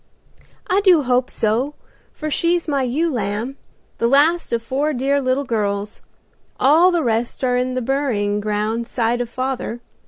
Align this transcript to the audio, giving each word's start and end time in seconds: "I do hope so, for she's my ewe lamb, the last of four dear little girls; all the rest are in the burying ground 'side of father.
"I 0.67 0.81
do 0.81 1.03
hope 1.03 1.29
so, 1.29 1.75
for 2.11 2.31
she's 2.31 2.67
my 2.67 2.81
ewe 2.81 3.13
lamb, 3.13 3.57
the 3.99 4.07
last 4.07 4.51
of 4.51 4.63
four 4.63 4.93
dear 4.93 5.21
little 5.21 5.43
girls; 5.43 6.01
all 6.59 6.89
the 6.89 7.03
rest 7.03 7.43
are 7.43 7.55
in 7.55 7.75
the 7.75 7.83
burying 7.83 8.39
ground 8.39 8.87
'side 8.87 9.21
of 9.21 9.29
father. 9.29 9.79